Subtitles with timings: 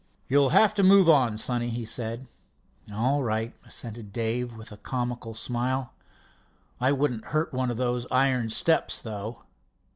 [0.27, 2.25] "You'll have to move on, sonny," he said.
[2.91, 5.93] "All right," assented Dave with a comical smile.
[6.79, 9.43] "I wouldn't hurt those iron steps, though."